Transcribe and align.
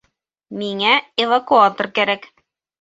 Миңә 0.61 0.95
эвакуатор 1.27 1.93
кәрәк 2.01 2.29